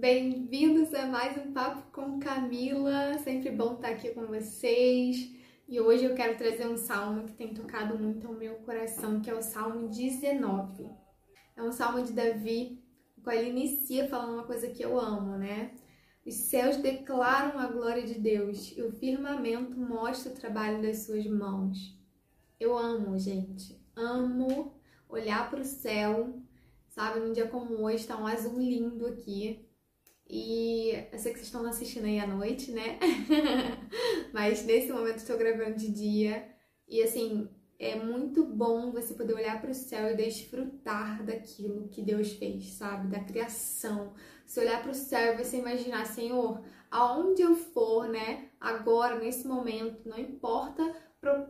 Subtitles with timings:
[0.00, 3.18] Bem-vindos a mais um Papo com Camila.
[3.18, 5.30] Sempre bom estar aqui com vocês.
[5.68, 9.28] E hoje eu quero trazer um salmo que tem tocado muito ao meu coração, que
[9.28, 10.88] é o Salmo 19.
[11.54, 12.82] É um salmo de Davi,
[13.14, 15.74] o qual ele inicia falando uma coisa que eu amo, né?
[16.24, 21.26] Os céus declaram a glória de Deus e o firmamento mostra o trabalho das suas
[21.26, 21.94] mãos.
[22.58, 23.78] Eu amo, gente.
[23.94, 26.42] Amo olhar para o céu,
[26.88, 27.20] sabe?
[27.20, 29.68] Num dia como hoje, tá um azul lindo aqui.
[30.32, 33.00] E eu sei que vocês estão assistindo aí à noite, né?
[34.32, 36.46] Mas nesse momento estou gravando de dia.
[36.88, 37.48] E assim,
[37.80, 42.74] é muito bom você poder olhar para o céu e desfrutar daquilo que Deus fez,
[42.74, 43.08] sabe?
[43.08, 44.12] Da criação.
[44.46, 48.50] Você olhar para o céu e você imaginar, Senhor, aonde eu for, né?
[48.60, 50.94] Agora, nesse momento, não importa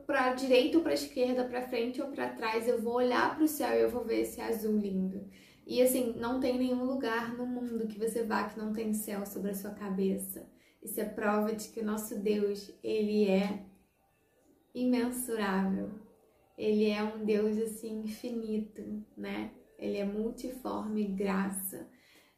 [0.07, 3.49] para direita ou para esquerda, para frente ou para trás, eu vou olhar para o
[3.49, 5.29] céu e eu vou ver esse azul lindo.
[5.71, 9.25] E assim, não tem nenhum lugar no mundo que você vá que não tem céu
[9.25, 10.45] sobre a sua cabeça.
[10.83, 13.63] Isso é prova de que o nosso Deus, ele é
[14.75, 15.93] imensurável.
[16.59, 18.83] Ele é um Deus assim infinito,
[19.17, 19.53] né?
[19.79, 21.89] Ele é multiforme graça.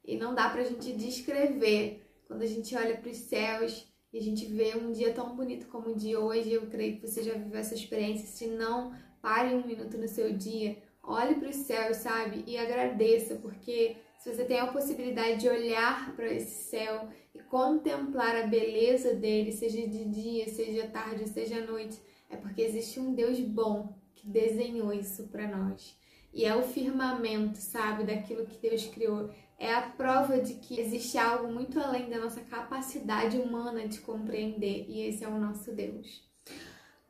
[0.05, 4.21] E não dá pra gente descrever quando a gente olha para os céus e a
[4.21, 6.53] gente vê um dia tão bonito como o de hoje.
[6.53, 8.27] Eu creio que você já viveu essa experiência.
[8.27, 12.45] Se não, pare um minuto no seu dia olhe para os céus, sabe?
[12.47, 18.37] E agradeça, porque se você tem a possibilidade de olhar para esse céu e contemplar
[18.37, 23.41] a beleza dele, seja de dia, seja tarde, seja noite, é porque existe um Deus
[23.41, 25.99] bom que desenhou isso para nós.
[26.33, 29.29] E é o firmamento, sabe, daquilo que Deus criou.
[29.59, 34.87] É a prova de que existe algo muito além da nossa capacidade humana de compreender,
[34.89, 36.32] e esse é o nosso Deus.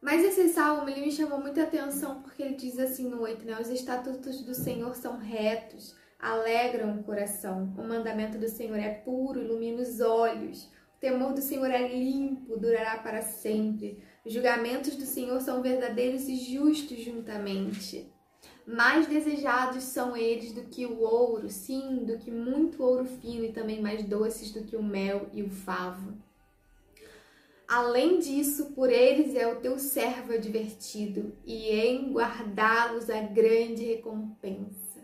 [0.03, 3.57] Mas esse salmo ele me chamou muita atenção porque ele diz assim no 8, né?
[3.61, 7.73] Os estatutos do Senhor são retos, alegram o coração.
[7.79, 10.65] O mandamento do Senhor é puro, ilumina os olhos.
[10.97, 14.03] O temor do Senhor é limpo, durará para sempre.
[14.25, 18.13] Os julgamentos do Senhor são verdadeiros e justos juntamente.
[18.67, 23.53] Mais desejados são eles do que o ouro, sim, do que muito ouro fino, e
[23.53, 26.13] também mais doces do que o mel e o favo.
[27.73, 35.01] Além disso, por eles é o teu servo advertido, e em guardá-los a grande recompensa.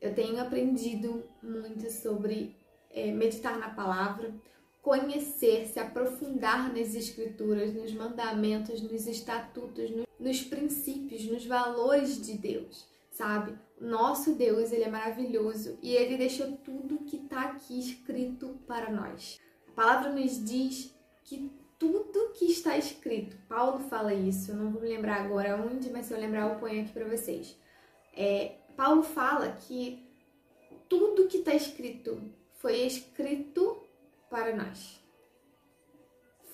[0.00, 2.56] Eu tenho aprendido muito sobre
[2.90, 4.34] é, meditar na palavra,
[4.82, 12.36] conhecer, se aprofundar nas escrituras, nos mandamentos, nos estatutos, no, nos princípios, nos valores de
[12.36, 13.56] Deus, sabe?
[13.80, 19.38] Nosso Deus, ele é maravilhoso e ele deixou tudo que está aqui escrito para nós.
[19.68, 20.93] A palavra nos diz
[21.24, 25.90] que tudo que está escrito, Paulo fala isso, eu não vou me lembrar agora onde,
[25.90, 27.58] mas se eu lembrar eu ponho aqui para vocês.
[28.12, 30.06] É, Paulo fala que
[30.88, 32.20] tudo que está escrito
[32.52, 33.82] foi escrito
[34.30, 35.00] para nós.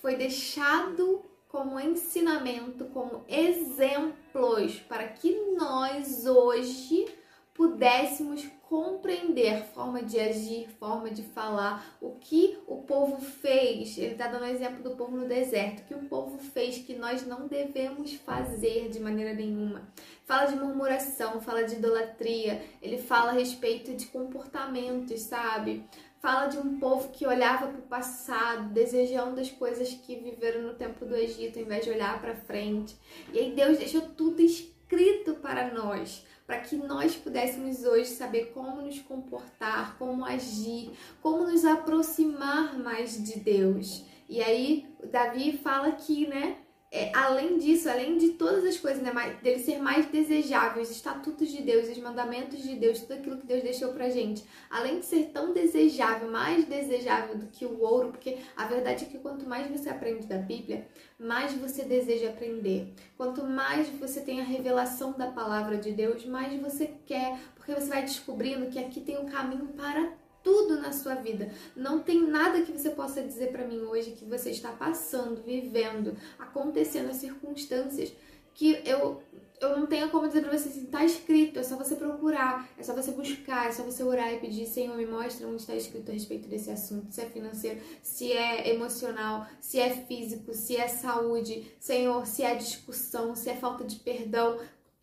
[0.01, 7.05] Foi deixado como ensinamento, como exemplos para que nós hoje
[7.53, 13.97] pudéssemos compreender forma de agir, forma de falar, o que o povo fez.
[13.97, 17.27] Ele está dando exemplo do povo no deserto, o que o povo fez que nós
[17.27, 19.89] não devemos fazer de maneira nenhuma.
[20.23, 25.83] Fala de murmuração, fala de idolatria, ele fala a respeito de comportamentos, sabe?
[26.21, 30.75] Fala de um povo que olhava para o passado, desejando as coisas que viveram no
[30.75, 32.95] tempo do Egito, em vez de olhar para frente.
[33.33, 38.81] E aí Deus deixou tudo escrito para nós para que nós pudéssemos hoje saber como
[38.81, 40.91] nos comportar, como agir,
[41.21, 44.03] como nos aproximar mais de Deus.
[44.27, 46.57] E aí, Davi fala aqui, né?
[46.93, 51.49] É, além disso, além de todas as coisas, né, dele ser mais desejável, os estatutos
[51.49, 55.05] de Deus, os mandamentos de Deus, tudo aquilo que Deus deixou pra gente, além de
[55.05, 59.47] ser tão desejável, mais desejável do que o ouro, porque a verdade é que quanto
[59.47, 60.85] mais você aprende da Bíblia,
[61.17, 62.93] mais você deseja aprender.
[63.15, 67.87] Quanto mais você tem a revelação da palavra de Deus, mais você quer, porque você
[67.87, 70.11] vai descobrindo que aqui tem um caminho para
[70.43, 71.51] tudo na sua vida.
[71.75, 76.15] Não tem nada que você possa dizer para mim hoje que você está passando, vivendo,
[76.39, 78.11] acontecendo as circunstâncias
[78.53, 79.21] que eu
[79.61, 82.81] eu não tenho como dizer para você assim, tá escrito, é só você procurar, é
[82.81, 86.09] só você buscar, é só você orar e pedir, Senhor, me mostra onde está escrito
[86.09, 90.87] a respeito desse assunto, se é financeiro, se é emocional, se é físico, se é
[90.87, 94.57] saúde, Senhor, se é discussão, se é falta de perdão,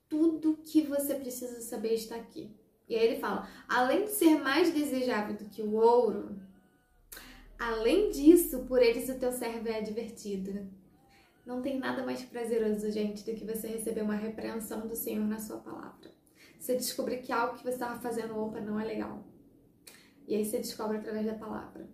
[0.08, 2.50] tudo que você precisa saber está aqui.
[2.88, 6.40] E aí ele fala: além de ser mais desejável do que o ouro,
[7.58, 10.66] além disso, por eles o teu servo é advertido.
[11.44, 15.38] Não tem nada mais prazeroso, gente, do que você receber uma repreensão do Senhor na
[15.38, 16.12] sua palavra.
[16.58, 19.24] Você descobrir que algo que você estava fazendo, opa, não é legal.
[20.26, 21.88] E aí você descobre através da palavra.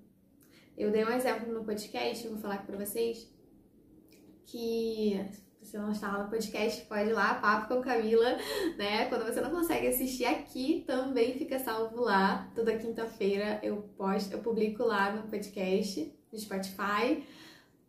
[0.76, 3.32] Eu dei um exemplo no podcast, vou falar aqui pra vocês,
[4.44, 5.24] que
[5.64, 8.36] se você não está lá no podcast, pode ir lá, Papo com Camila,
[8.76, 9.06] né?
[9.06, 12.50] Quando você não consegue assistir aqui, também fica salvo lá.
[12.54, 17.24] Toda quinta-feira eu posto, eu publico lá no podcast, no Spotify.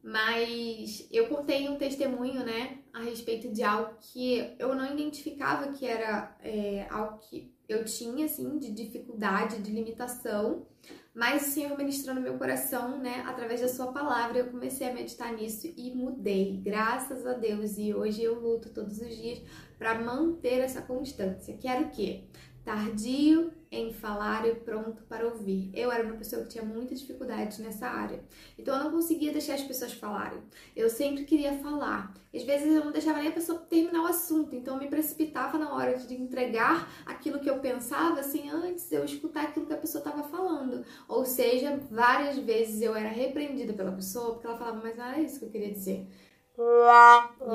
[0.02, 5.86] Mas eu contei um testemunho, né, a respeito de algo que eu não identificava que
[5.86, 10.66] era é, algo que eu tinha, assim, de dificuldade, de limitação,
[11.14, 14.94] mas o Senhor ministrou no meu coração, né, através da Sua palavra, eu comecei a
[14.94, 17.78] meditar nisso e mudei, graças a Deus.
[17.78, 19.42] E hoje eu luto todos os dias
[19.80, 21.56] para manter essa constância.
[21.56, 22.26] Que era o quê?
[22.66, 25.70] Tardio em falar e pronto para ouvir.
[25.72, 28.24] Eu era uma pessoa que tinha muita dificuldade nessa área.
[28.58, 30.42] Então eu não conseguia deixar as pessoas falarem.
[30.76, 32.12] Eu sempre queria falar.
[32.34, 34.56] Às vezes eu não deixava nem a pessoa terminar o assunto.
[34.56, 39.06] Então eu me precipitava na hora de entregar aquilo que eu pensava, assim, antes eu
[39.06, 40.84] escutar aquilo que a pessoa estava falando.
[41.08, 45.22] Ou seja, várias vezes eu era repreendida pela pessoa porque ela falava, mas não era
[45.22, 46.08] isso que eu queria dizer.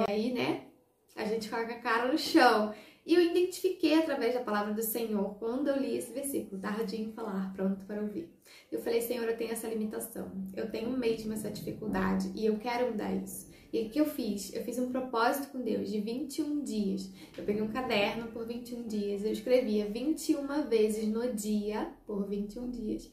[0.06, 0.66] E aí, né?
[1.16, 2.72] A gente coloca a cara no chão.
[3.10, 7.10] E eu identifiquei através da palavra do Senhor quando eu li esse versículo, tardio em
[7.10, 8.30] falar, pronto para ouvir.
[8.70, 12.92] Eu falei, Senhor, eu tenho essa limitação, eu tenho mesmo essa dificuldade e eu quero
[12.92, 13.50] mudar isso.
[13.72, 14.54] E o que eu fiz?
[14.54, 17.10] Eu fiz um propósito com Deus de 21 dias.
[17.36, 22.70] Eu peguei um caderno por 21 dias, eu escrevia 21 vezes no dia, por 21
[22.70, 23.10] dias,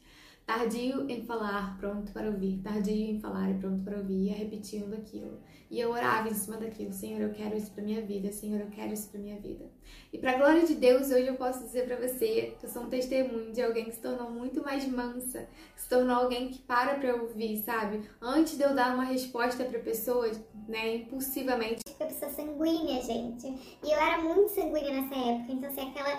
[0.48, 4.94] tardio em falar, pronto para ouvir, tardio em falar e pronto para ouvir, ia repetindo
[4.94, 5.38] aquilo.
[5.70, 8.68] E eu orava em cima daquilo, Senhor, eu quero isso para minha vida, Senhor, eu
[8.68, 9.66] quero isso para minha vida.
[10.10, 12.88] E para glória de Deus, hoje eu posso dizer para você que eu sou um
[12.88, 16.94] testemunho de alguém que se tornou muito mais mansa, que se tornou alguém que para
[16.94, 18.08] para ouvir, sabe?
[18.18, 21.82] Antes de eu dar uma resposta para pessoas, né, impulsivamente.
[22.00, 23.46] Eu pessoa sanguínea, gente.
[23.84, 26.18] E eu era muito sanguínea nessa época, então assim, aquela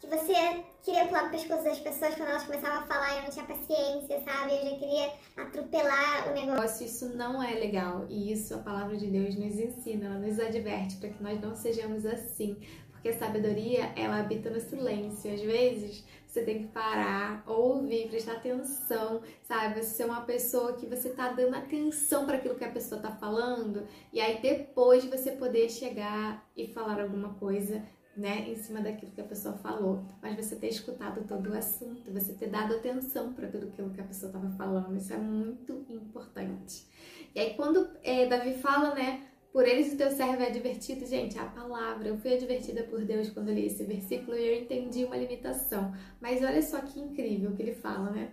[0.00, 3.30] que você queria pular pro pescoço das pessoas quando elas começavam a falar eu não
[3.30, 4.54] tinha paciência, sabe?
[4.54, 6.86] Eu já queria atropelar o negócio.
[6.86, 10.96] Isso não é legal e isso a palavra de Deus nos ensina, ela nos adverte
[10.96, 12.56] para que nós não sejamos assim.
[12.90, 15.32] Porque a sabedoria, ela habita no silêncio.
[15.32, 19.82] Às vezes, você tem que parar, ouvir, prestar atenção, sabe?
[19.82, 23.10] Você ser uma pessoa que você tá dando atenção para aquilo que a pessoa tá
[23.10, 27.82] falando, e aí depois você poder chegar e falar alguma coisa
[28.16, 32.12] né, em cima daquilo que a pessoa falou, mas você ter escutado todo o assunto,
[32.12, 35.84] você ter dado atenção para tudo aquilo que a pessoa estava falando, isso é muito
[35.88, 36.86] importante.
[37.34, 41.38] E aí quando é, Davi fala, né, por eles o teu servo é advertido, gente,
[41.38, 45.04] a palavra, eu fui advertida por Deus quando eu li esse versículo e eu entendi
[45.04, 48.32] uma limitação, mas olha só que incrível que ele fala, né,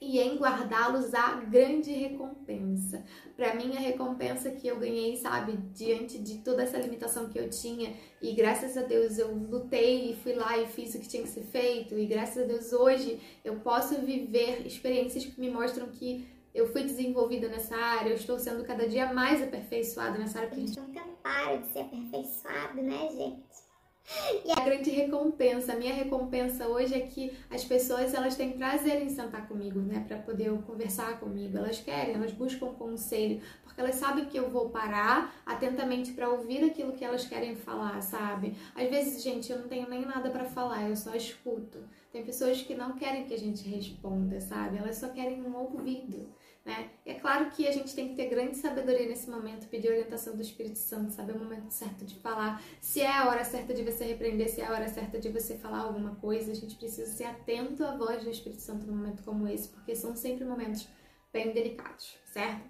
[0.00, 3.04] e em guardá-los a grande recompensa.
[3.36, 7.50] Para mim, a recompensa que eu ganhei, sabe, diante de toda essa limitação que eu
[7.50, 11.22] tinha, e graças a Deus eu lutei e fui lá e fiz o que tinha
[11.22, 15.88] que ser feito, e graças a Deus hoje eu posso viver experiências que me mostram
[15.88, 20.50] que eu fui desenvolvida nessa área, eu estou sendo cada dia mais aperfeiçoada nessa área.
[20.50, 23.69] A gente nunca para de ser aperfeiçoado, né, gente?
[24.44, 29.02] E a grande recompensa, a minha recompensa hoje é que as pessoas elas têm prazer
[29.02, 31.56] em sentar comigo, né, para poder conversar comigo.
[31.56, 36.64] Elas querem, elas buscam conselho, porque elas sabem que eu vou parar atentamente para ouvir
[36.64, 38.56] aquilo que elas querem falar, sabe?
[38.74, 41.78] Às vezes, gente, eu não tenho nem nada para falar, eu só escuto.
[42.12, 44.78] Tem pessoas que não querem que a gente responda, sabe?
[44.78, 46.28] Elas só querem um ouvido.
[46.64, 46.90] Né?
[47.06, 50.42] É claro que a gente tem que ter grande sabedoria nesse momento, pedir orientação do
[50.42, 54.04] Espírito Santo, saber o momento certo de falar, se é a hora certa de você
[54.04, 56.52] repreender, se é a hora certa de você falar alguma coisa.
[56.52, 59.96] A gente precisa ser atento à voz do Espírito Santo num momento como esse, porque
[59.96, 60.86] são sempre momentos
[61.32, 62.68] bem delicados, certo?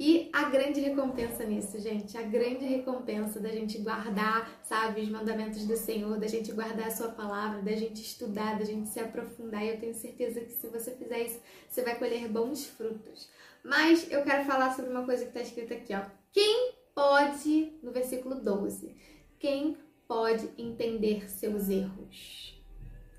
[0.00, 5.66] E a grande recompensa nisso, gente, a grande recompensa da gente guardar, sabe, os mandamentos
[5.66, 9.64] do Senhor, da gente guardar a sua palavra, da gente estudar, da gente se aprofundar.
[9.64, 13.28] E eu tenho certeza que se você fizer isso, você vai colher bons frutos.
[13.64, 16.02] Mas eu quero falar sobre uma coisa que está escrita aqui, ó.
[16.30, 18.94] Quem pode, no versículo 12,
[19.36, 19.76] quem
[20.06, 22.62] pode entender seus erros?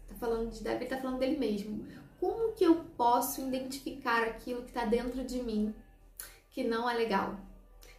[0.08, 1.86] Tá falando de Davi, tá falando dele mesmo.
[2.22, 5.76] Como que eu posso identificar aquilo que está dentro de mim
[6.52, 7.40] que não é legal,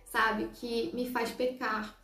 [0.04, 0.48] sabe?
[0.54, 1.98] Que me faz pecar,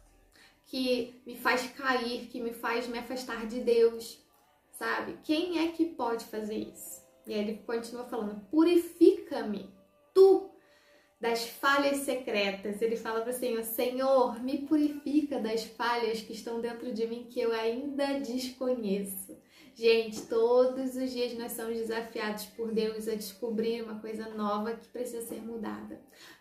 [0.67, 4.19] que me faz cair, que me faz me afastar de Deus,
[4.73, 5.19] sabe?
[5.25, 7.05] Quem é que pode fazer isso?
[7.27, 9.71] E aí ele continua falando: purifica-me,
[10.15, 10.51] tu,
[11.21, 12.81] das falhas secretas.
[12.81, 17.27] Ele fala para o Senhor: Senhor, me purifica das falhas que estão dentro de mim
[17.29, 19.37] que eu ainda desconheço.
[19.75, 24.89] Gente, todos os dias nós somos desafiados por Deus a descobrir uma coisa nova que
[24.89, 26.01] precisa ser mudada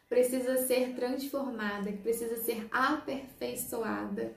[0.10, 4.36] precisa ser transformada, que precisa ser aperfeiçoada.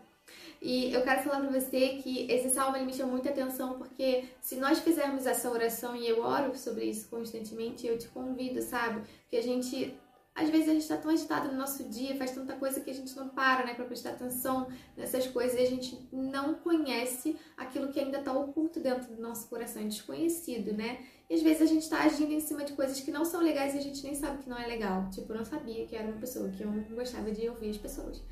[0.61, 4.25] E eu quero falar para você que esse salmo ele me chama muita atenção porque
[4.41, 9.03] se nós fizermos essa oração e eu oro sobre isso constantemente, eu te convido, sabe?
[9.31, 9.97] Que a gente
[10.39, 12.95] às vezes a gente está tão agitado no nosso dia, faz tanta coisa que a
[12.95, 17.89] gente não para, né, para prestar atenção nessas coisas e a gente não conhece aquilo
[17.89, 21.01] que ainda está oculto dentro do nosso coração, é desconhecido, né?
[21.29, 23.75] E às vezes a gente está agindo em cima de coisas que não são legais
[23.75, 25.11] e a gente nem sabe que não é legal.
[25.11, 27.77] Tipo, eu não sabia que era uma pessoa que eu não gostava de ouvir as
[27.77, 28.23] pessoas.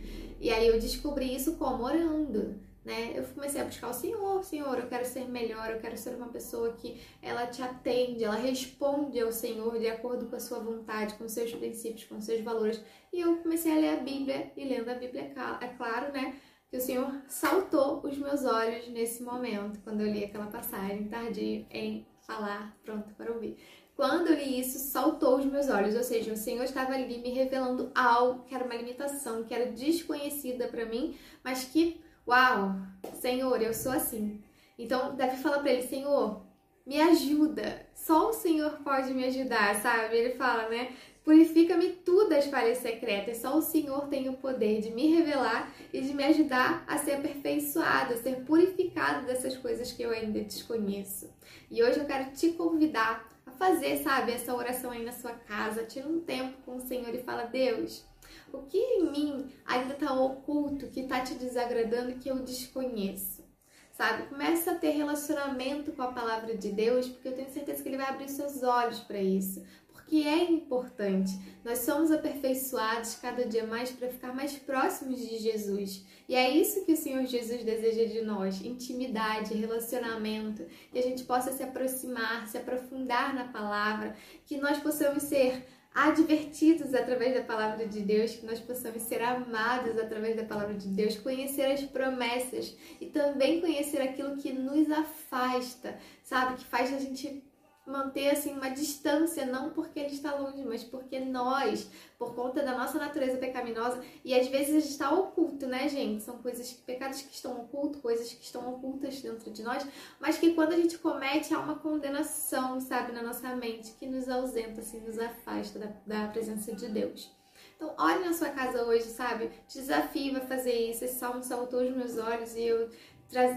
[0.40, 2.54] E aí eu descobri isso como orando
[2.86, 3.18] né?
[3.18, 6.28] Eu comecei a buscar o Senhor, Senhor, eu quero ser melhor, eu quero ser uma
[6.28, 11.14] pessoa que ela te atende, ela responde ao Senhor de acordo com a sua vontade,
[11.14, 12.80] com seus princípios, com seus valores.
[13.12, 16.36] E eu comecei a ler a Bíblia, e lendo a Bíblia, é claro, né?
[16.70, 21.66] Que o Senhor saltou os meus olhos nesse momento, quando eu li aquela passagem, tarde
[21.68, 23.58] em falar, pronto para ouvir.
[23.96, 27.30] Quando eu li isso, saltou os meus olhos, ou seja, o Senhor estava ali me
[27.30, 32.74] revelando algo que era uma limitação, que era desconhecida para mim, mas que Uau,
[33.20, 34.42] Senhor, eu sou assim.
[34.76, 36.42] Então, deve falar para ele, Senhor,
[36.84, 37.86] me ajuda.
[37.94, 40.16] Só o Senhor pode me ajudar, sabe?
[40.16, 40.92] Ele fala, né?
[41.24, 43.38] Purifica-me tudo das falhas secretas.
[43.38, 47.14] Só o Senhor tem o poder de me revelar e de me ajudar a ser
[47.14, 51.28] aperfeiçoado, a ser purificado dessas coisas que eu ainda desconheço.
[51.70, 55.84] E hoje eu quero te convidar a fazer, sabe, essa oração aí na sua casa.
[55.84, 58.04] Tira um tempo com o Senhor e fala: Deus,
[58.52, 63.44] o que em mim ainda está oculto, que está te desagradando, que eu desconheço?
[63.92, 64.28] Sabe?
[64.28, 67.96] Começa a ter relacionamento com a palavra de Deus, porque eu tenho certeza que Ele
[67.96, 69.64] vai abrir seus olhos para isso.
[69.90, 71.32] Porque é importante.
[71.64, 76.04] Nós somos aperfeiçoados cada dia mais para ficar mais próximos de Jesus.
[76.28, 81.24] E é isso que o Senhor Jesus deseja de nós: intimidade, relacionamento, que a gente
[81.24, 84.14] possa se aproximar, se aprofundar na palavra,
[84.44, 85.66] que nós possamos ser
[85.96, 90.88] advertidos através da palavra de Deus, que nós possamos ser amados através da palavra de
[90.88, 96.56] Deus, conhecer as promessas e também conhecer aquilo que nos afasta, sabe?
[96.58, 97.42] Que faz a gente
[97.86, 101.88] manter assim uma distância, não porque ele está longe, mas porque nós,
[102.18, 106.22] por conta da nossa natureza pecaminosa, e às vezes está oculto, né, gente?
[106.22, 109.86] São coisas, pecados que estão ocultos, coisas que estão ocultas dentro de nós,
[110.18, 114.28] mas que quando a gente comete há uma condenação, sabe, na nossa mente, que nos
[114.28, 117.30] ausenta, assim, nos afasta da, da presença de Deus.
[117.76, 119.50] Então, olhe na sua casa hoje, sabe?
[119.68, 121.04] Te desafio a fazer isso.
[121.04, 122.88] Esse salmo saltou os meus olhos e eu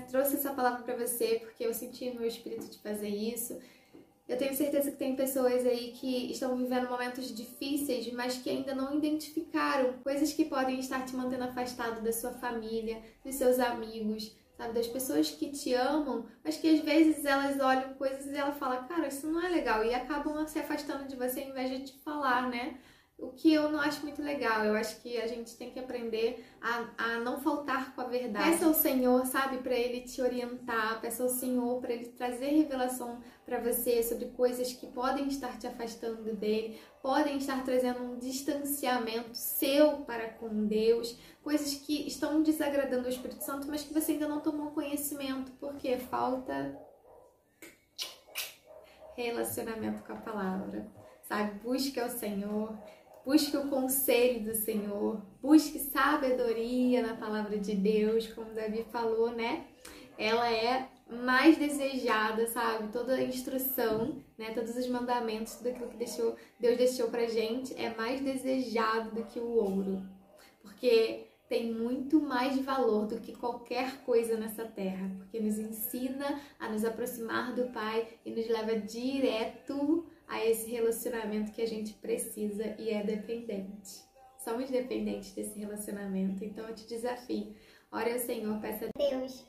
[0.10, 3.58] trouxe essa palavra para você porque eu senti no meu espírito de fazer isso.
[4.30, 8.76] Eu tenho certeza que tem pessoas aí que estão vivendo momentos difíceis, mas que ainda
[8.76, 14.38] não identificaram coisas que podem estar te mantendo afastado da sua família, dos seus amigos,
[14.56, 18.52] sabe, das pessoas que te amam, mas que às vezes elas olham coisas e ela
[18.52, 21.86] fala, cara, isso não é legal e acabam se afastando de você ao invés de
[21.86, 22.78] te falar, né?
[23.22, 24.64] O que eu não acho muito legal.
[24.64, 28.52] Eu acho que a gente tem que aprender a, a não faltar com a verdade.
[28.52, 33.20] Peça ao Senhor, sabe, para Ele te orientar, peça ao Senhor para Ele trazer revelação
[33.46, 39.36] para você sobre coisas que podem estar te afastando dele, podem estar trazendo um distanciamento
[39.36, 44.28] seu para com Deus, coisas que estão desagradando o Espírito Santo, mas que você ainda
[44.28, 46.80] não tomou conhecimento, porque falta
[49.16, 50.88] relacionamento com a palavra.
[51.24, 52.76] Sabe, busque ao Senhor,
[53.26, 59.68] Busque o conselho do Senhor, busque sabedoria na palavra de Deus, como Davi falou, né?
[60.18, 62.92] Ela é mais desejada, sabe?
[62.92, 64.52] Toda a instrução, né?
[64.54, 69.24] Todos os mandamentos, tudo aquilo que deixou, Deus deixou pra gente é mais desejado do
[69.26, 70.02] que o ouro.
[70.62, 76.70] Porque tem muito mais valor do que qualquer coisa nessa terra, porque nos ensina a
[76.70, 82.76] nos aproximar do Pai e nos leva direto a esse relacionamento que a gente precisa
[82.78, 84.08] e é dependente.
[84.38, 87.54] Somos dependentes desse relacionamento, então eu te desafio.
[87.92, 89.44] Ore ao Senhor, peça a Deus.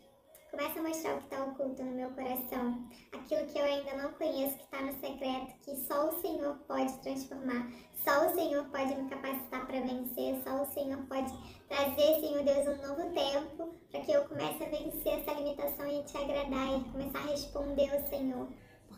[0.50, 4.12] Começa a mostrar o que está oculto no meu coração, aquilo que eu ainda não
[4.14, 7.70] conheço, que está no secreto, que só o Senhor pode transformar,
[8.04, 11.32] só o Senhor pode me capacitar para vencer, só o Senhor pode
[11.68, 16.02] trazer, Senhor Deus, um novo tempo para que eu comece a vencer essa limitação e
[16.02, 18.48] te agradar e começar a responder ao Senhor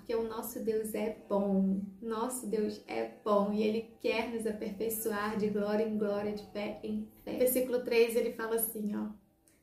[0.02, 1.80] porque o nosso Deus é bom.
[2.00, 6.80] Nosso Deus é bom e ele quer nos aperfeiçoar de glória em glória, de fé
[6.82, 7.36] em fé.
[7.38, 9.10] Versículo 3 ele fala assim, ó: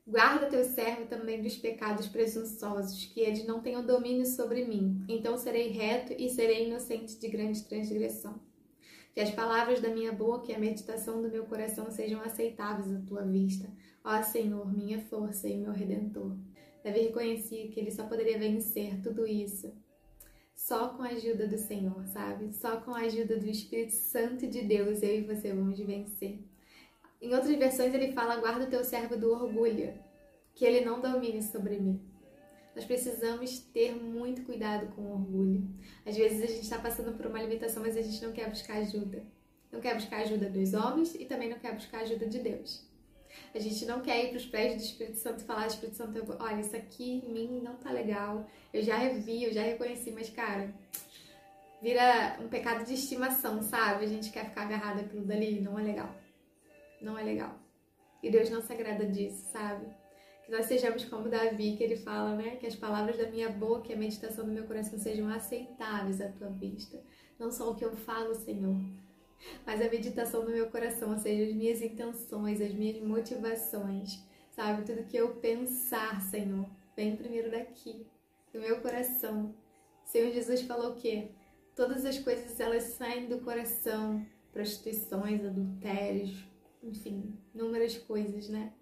[0.07, 5.03] Guarda teu servo também dos pecados presunçosos, que eles não tenham domínio sobre mim.
[5.09, 8.39] Então serei reto e serei inocente de grande transgressão.
[9.13, 13.01] Que as palavras da minha boca e a meditação do meu coração sejam aceitáveis à
[13.01, 13.69] tua vista.
[14.05, 16.37] Ó Senhor, minha força e meu redentor.
[16.81, 19.73] Davi reconhecia que ele só poderia vencer tudo isso
[20.59, 22.53] só com a ajuda do Senhor, sabe?
[22.53, 26.37] Só com a ajuda do Espírito Santo de Deus, eu e você vamos vencer.
[27.21, 29.93] Em outras versões ele fala: guarda o teu servo do orgulho.
[30.53, 32.01] que ele não domine sobre mim.
[32.75, 35.65] Nós precisamos ter muito cuidado com o orgulho.
[36.05, 38.79] Às vezes a gente está passando por uma limitação, mas a gente não quer buscar
[38.79, 39.25] ajuda.
[39.71, 42.85] Não quer buscar ajuda dos homens e também não quer buscar ajuda de Deus.
[43.53, 46.37] A gente não quer ir para os pés do Espírito Santo e falar, Espírito Santo,
[46.39, 48.45] olha, isso aqui em mim não tá legal.
[48.73, 50.73] Eu já revi, eu já reconheci, mas cara,
[51.81, 54.05] vira um pecado de estimação, sabe?
[54.05, 56.15] A gente quer ficar agarrado àquilo dali, não é legal.
[57.01, 57.57] Não é legal.
[58.21, 59.87] E Deus não se agrada disso, sabe?
[60.45, 62.57] Que nós sejamos como Davi, que ele fala, né?
[62.57, 66.27] Que as palavras da minha boca e a meditação do meu coração sejam aceitáveis à
[66.29, 67.01] tua vista.
[67.39, 68.75] Não só o que eu falo, Senhor,
[69.65, 74.19] mas a meditação do meu coração, ou seja, as minhas intenções, as minhas motivações,
[74.51, 74.85] sabe?
[74.85, 76.65] Tudo que eu pensar, Senhor,
[76.95, 78.05] vem primeiro daqui,
[78.53, 79.55] do meu coração.
[80.05, 81.29] O Senhor Jesus falou o quê?
[81.75, 86.45] Todas as coisas elas saem do coração, prostituições, adultérios,
[86.83, 88.73] enfim, inúmeras coisas, né?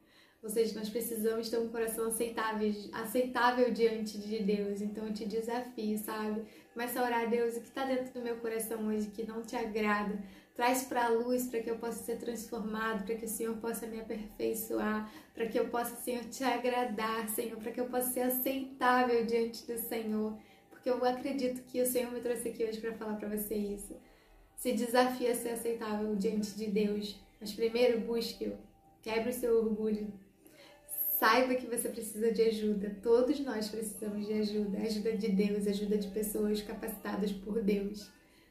[0.42, 4.82] Ou seja, nós precisamos ter um coração aceitável, aceitável diante de Deus.
[4.82, 6.44] Então eu te desafio, sabe?
[6.74, 9.42] Começa a orar a Deus, o que está dentro do meu coração hoje que não
[9.42, 10.24] te agrada,
[10.58, 13.86] traz para a luz para que eu possa ser transformado, para que o Senhor possa
[13.86, 18.22] me aperfeiçoar, para que eu possa, Senhor, te agradar, Senhor, para que eu possa ser
[18.22, 20.36] aceitável diante do Senhor,
[20.72, 23.96] porque eu acredito que o Senhor me trouxe aqui hoje para falar para você isso.
[24.56, 28.58] Se desafia a ser aceitável diante de Deus, mas primeiro busque-o,
[29.04, 30.12] quebre o seu orgulho,
[31.20, 32.96] Saiba que você precisa de ajuda.
[33.02, 34.78] Todos nós precisamos de ajuda.
[34.78, 38.08] Ajuda de Deus, ajuda de pessoas capacitadas por Deus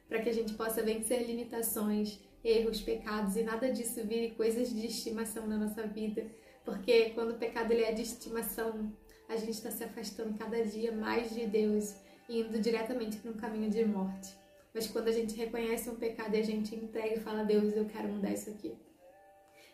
[0.09, 4.87] para que a gente possa vencer limitações, erros, pecados e nada disso vire coisas de
[4.87, 6.27] estimação na nossa vida,
[6.65, 8.93] porque quando o pecado ele é de estimação,
[9.29, 11.95] a gente está se afastando cada dia mais de Deus
[12.29, 14.33] e indo diretamente para um caminho de morte.
[14.73, 17.87] Mas quando a gente reconhece um pecado e a gente entrega e fala, Deus, eu
[17.87, 18.77] quero mudar isso aqui.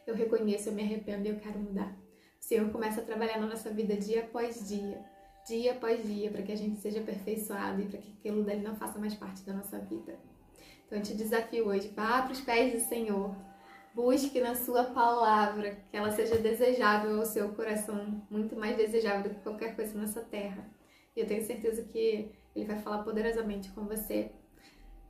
[0.07, 1.97] Eu reconheço, eu me arrependo e eu quero mudar.
[2.41, 5.05] O Senhor começa a trabalhar na nossa vida dia após dia
[5.47, 8.77] dia após dia, para que a gente seja aperfeiçoado e para que aquilo dali não
[8.77, 10.19] faça mais parte da nossa vida.
[10.87, 13.35] Então eu te desafio hoje, vá para os pés do Senhor,
[13.95, 19.35] busque na sua palavra, que ela seja desejável ao seu coração, muito mais desejável do
[19.35, 20.67] que qualquer coisa nessa terra.
[21.17, 24.31] E eu tenho certeza que ele vai falar poderosamente com você.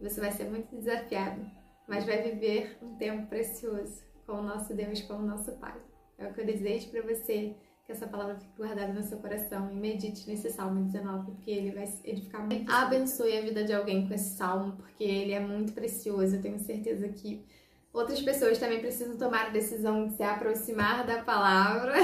[0.01, 1.45] Você vai ser muito desafiado,
[1.87, 5.81] mas vai viver um tempo precioso com o nosso Deus, com o nosso Pai.
[6.19, 7.55] É o que eu desejo para você
[7.93, 11.89] essa palavra fique guardada no seu coração e medite nesse Salmo 19, porque ele vai
[12.05, 12.71] edificar muito.
[12.71, 16.37] Abençoe a vida de alguém com esse salmo, porque ele é muito precioso.
[16.37, 17.45] Eu tenho certeza que
[17.93, 21.95] outras pessoas também precisam tomar a decisão de se aproximar da palavra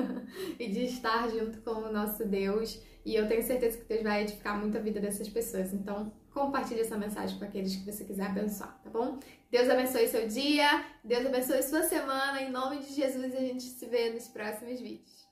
[0.58, 2.80] e de estar junto com o nosso Deus.
[3.04, 5.72] E eu tenho certeza que Deus vai edificar muito a vida dessas pessoas.
[5.72, 9.18] Então, compartilhe essa mensagem com aqueles que você quiser abençoar, tá bom?
[9.50, 12.42] Deus abençoe seu dia, Deus abençoe sua semana.
[12.42, 15.25] Em nome de Jesus, a gente se vê nos próximos vídeos.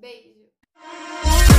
[0.00, 1.49] Beijo!